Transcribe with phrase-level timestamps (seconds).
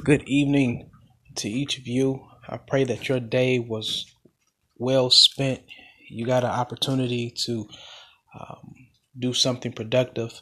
[0.00, 0.90] Good evening
[1.36, 2.24] to each of you.
[2.48, 4.06] I pray that your day was
[4.76, 5.62] well spent.
[6.08, 7.68] You got an opportunity to
[8.38, 8.74] um,
[9.16, 10.40] do something productive.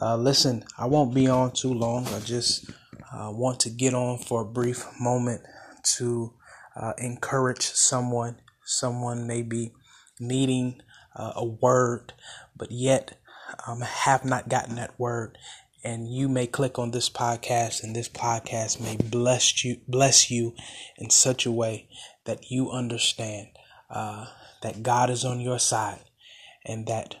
[0.00, 2.06] Uh, listen, I won't be on too long.
[2.06, 2.70] I just
[3.12, 5.42] uh, want to get on for a brief moment
[5.96, 6.32] to
[6.76, 8.40] uh, encourage someone.
[8.64, 9.72] Someone may be
[10.20, 10.80] needing
[11.14, 12.14] uh, a word,
[12.56, 13.18] but yet
[13.66, 15.36] um, have not gotten that word
[15.84, 20.54] and you may click on this podcast and this podcast may bless you bless you
[20.96, 21.86] in such a way
[22.24, 23.48] that you understand
[23.90, 24.26] uh,
[24.62, 26.00] that god is on your side
[26.64, 27.16] and that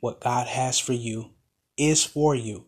[0.00, 1.32] what god has for you
[1.76, 2.64] is for you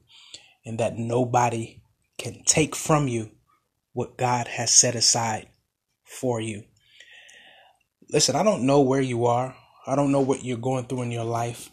[0.67, 1.81] and that nobody
[2.19, 3.31] can take from you
[3.93, 5.49] what god has set aside
[6.05, 6.65] for you.
[8.11, 9.55] Listen i don't know where you are.
[9.87, 11.71] I don't know what you're going through in your life.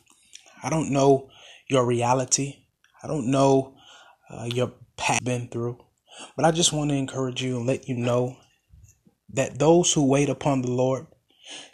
[0.63, 1.29] I don't know
[1.67, 2.64] your reality
[3.03, 3.75] I don't know
[4.29, 5.77] uh, your past been through,
[6.35, 8.37] but I just want to encourage you and let you know
[9.33, 11.07] that those who wait upon the Lord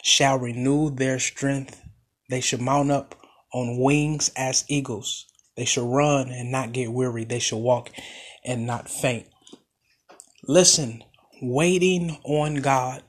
[0.02, 1.80] shall renew their strength.
[2.28, 3.14] They shall mount up
[3.52, 5.26] on wings as eagles.
[5.56, 7.24] They shall run and not get weary.
[7.24, 7.90] They shall walk
[8.44, 9.26] and not faint.
[10.48, 11.04] Listen,
[11.40, 13.02] waiting on God,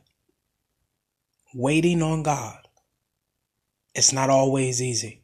[1.56, 2.68] waiting on God,
[3.96, 5.23] it's not always easy.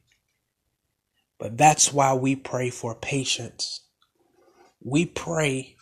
[1.40, 3.82] But that's why we pray for patience.
[4.84, 5.78] We pray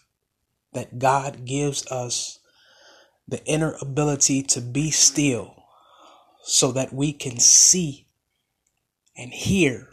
[0.73, 2.39] that God gives us
[3.27, 5.55] the inner ability to be still
[6.43, 8.07] so that we can see
[9.17, 9.89] and hear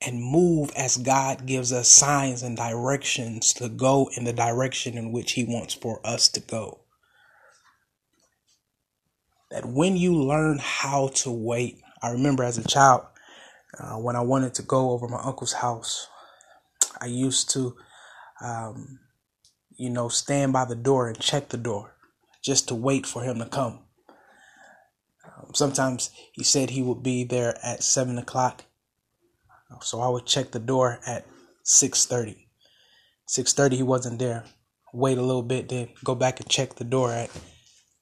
[0.00, 5.10] and move as God gives us signs and directions to go in the direction in
[5.10, 6.80] which He wants for us to go.
[9.50, 13.06] That when you learn how to wait, I remember as a child,
[13.78, 16.08] uh, when I wanted to go over my uncle's house,
[17.00, 17.76] I used to,
[18.40, 19.00] um,
[19.76, 21.94] you know, stand by the door and check the door
[22.42, 23.80] just to wait for him to come.
[25.24, 28.64] Um, sometimes he said he would be there at seven o'clock,
[29.82, 31.26] so I would check the door at
[31.62, 32.48] six thirty.
[33.26, 34.44] Six thirty, he wasn't there.
[34.94, 37.30] Wait a little bit, then go back and check the door at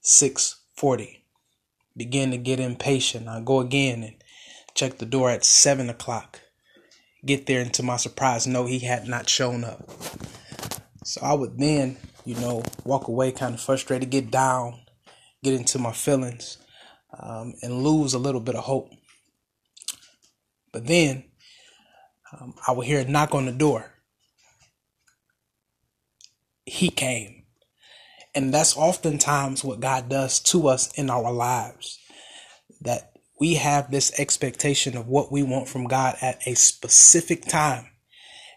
[0.02, 1.24] six forty.
[1.96, 3.26] Begin to get impatient.
[3.26, 4.14] I go again and
[4.74, 6.40] Check the door at 7 o'clock.
[7.24, 9.88] Get there, and to my surprise, no, he had not shown up.
[11.04, 14.80] So I would then, you know, walk away kind of frustrated, get down,
[15.42, 16.58] get into my feelings,
[17.18, 18.90] um, and lose a little bit of hope.
[20.72, 21.24] But then
[22.32, 23.92] um, I would hear a knock on the door.
[26.66, 27.44] He came.
[28.34, 32.00] And that's oftentimes what God does to us in our lives.
[32.80, 37.90] That we have this expectation of what we want from God at a specific time.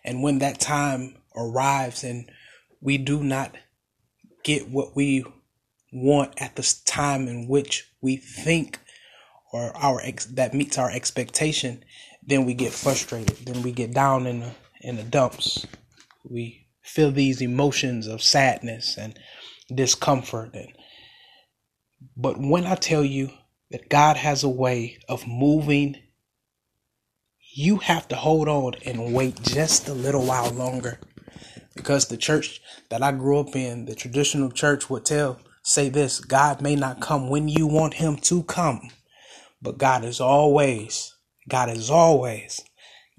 [0.04, 2.30] And when that time arrives and
[2.82, 3.56] we do not
[4.44, 5.26] get what we
[5.92, 8.80] want at the time in which we think
[9.52, 11.84] or our ex- that meets our expectation,
[12.26, 13.38] then we get frustrated.
[13.46, 14.52] Then we get down in the
[14.82, 15.66] in the dumps.
[16.24, 19.18] We feel these emotions of sadness and
[19.74, 20.70] discomfort and
[22.16, 23.32] but when I tell you
[23.72, 25.98] that God has a way of moving,
[27.54, 31.00] you have to hold on and wait just a little while longer.
[31.76, 36.20] Because the church that I grew up in, the traditional church would tell, say this
[36.20, 38.90] God may not come when you want him to come,
[39.62, 41.16] but God is always,
[41.50, 42.62] God is always,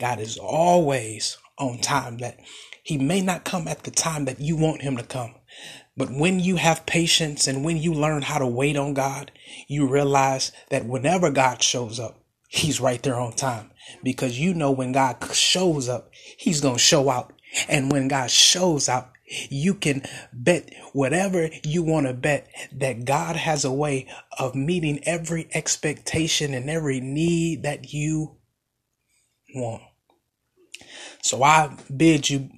[0.00, 2.18] God is always on time.
[2.18, 2.38] That
[2.82, 5.34] he may not come at the time that you want him to come,
[5.98, 9.32] but when you have patience and when you learn how to wait on God,
[9.66, 13.72] you realize that whenever God shows up, He's right there on time
[14.04, 17.32] because you know when God shows up, He's going to show out.
[17.68, 19.10] And when God shows out,
[19.50, 24.06] you can bet whatever you want to bet that God has a way
[24.38, 28.36] of meeting every expectation and every need that you
[29.52, 29.82] want.
[31.22, 32.50] So I bid you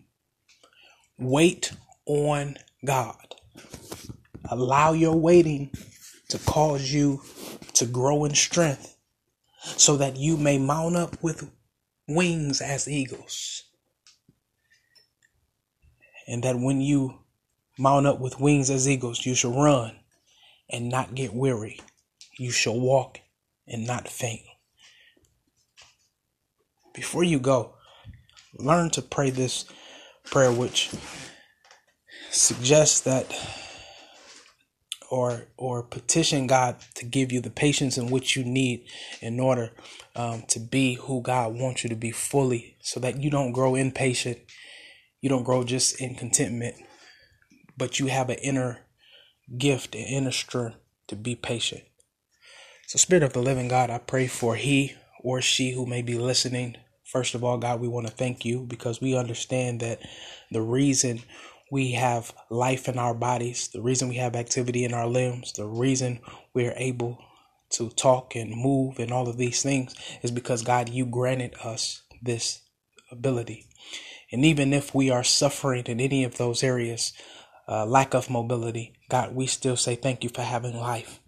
[1.19, 1.73] wait
[2.07, 3.35] on God.
[4.49, 5.71] Allow your waiting
[6.29, 7.23] to cause you
[7.75, 8.97] to grow in strength
[9.63, 11.51] so that you may mount up with
[12.09, 13.65] wings as eagles.
[16.27, 17.21] And that when you
[17.79, 19.97] mount up with wings as eagles, you shall run
[20.69, 21.81] and not get weary.
[22.39, 23.21] You shall walk
[23.67, 24.43] and not faint.
[26.95, 27.75] Before you go,
[28.55, 29.65] learn to pray this
[30.25, 30.91] prayer, which
[32.31, 33.27] suggests that
[35.11, 38.87] or or petition God to give you the patience in which you need
[39.23, 39.73] in order
[40.17, 43.75] um, to be who God wants you to be fully, so that you don't grow
[43.77, 44.39] impatient,
[45.23, 46.77] You don't grow just in contentment,
[47.79, 48.81] but you have an inner
[49.59, 50.77] gift, an inner strength
[51.09, 51.83] to be patient.
[52.89, 56.19] So, Spirit of the living God, I pray for he or she who may be
[56.19, 56.77] listening.
[57.05, 60.01] First of all, God, we want to thank you because we understand that
[60.53, 61.23] the reason
[61.71, 65.67] we have life in our bodies, the reason we have activity in our limbs, the
[65.67, 66.21] reason
[66.53, 67.19] we're able
[67.71, 72.03] to talk and move and all of these things is because God, you granted us
[72.21, 72.63] this
[73.11, 73.67] ability.
[74.33, 77.13] And even if we are suffering in any of those areas,
[77.69, 81.21] uh, lack of mobility, God, we still say thank you for having life.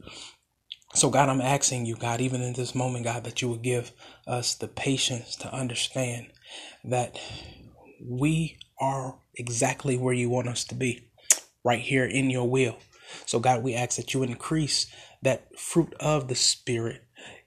[0.95, 3.93] So, God, I'm asking you, God, even in this moment, God, that you would give
[4.27, 6.27] us the patience to understand
[6.85, 7.19] that
[8.05, 11.09] we are exactly where you want us to be,
[11.65, 12.77] right here in your will.
[13.27, 14.87] So, God, we ask that you increase
[15.23, 17.03] that fruit of the Spirit.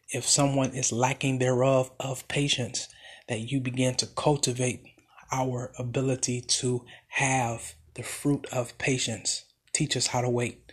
[0.10, 2.88] If someone is lacking thereof of patience,
[3.28, 4.84] that you begin to cultivate
[5.32, 9.46] our ability to have the fruit of patience.
[9.74, 10.72] Teach us how to wait.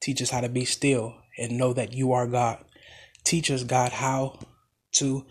[0.00, 2.64] Teach us how to be still and know that you are God.
[3.24, 4.38] Teach us, God, how
[4.92, 5.26] to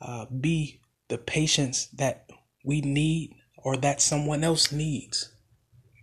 [0.00, 2.28] uh, be the patience that
[2.64, 3.34] we need
[3.66, 5.32] or that someone else needs.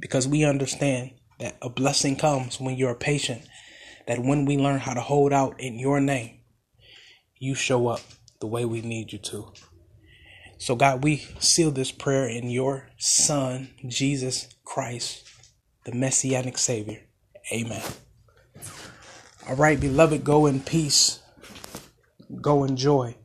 [0.02, 3.42] Because we understand that a blessing comes when you're patient,
[4.06, 6.40] that when we learn how to hold out in your name,
[7.40, 8.02] you show up
[8.42, 9.54] the way we need you to.
[10.58, 15.26] So, God, we seal this prayer in your Son, Jesus Christ,
[15.86, 17.00] the Messianic Savior.
[17.54, 17.82] Amen.
[19.48, 21.20] All right, beloved, go in peace,
[22.42, 23.16] go in joy,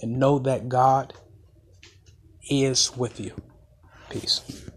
[0.00, 1.14] and know that God
[2.50, 3.32] is with you.
[4.14, 4.73] Peace.